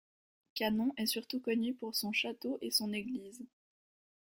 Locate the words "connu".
1.39-1.75